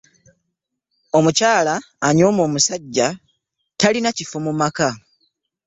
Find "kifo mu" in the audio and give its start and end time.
4.17-4.53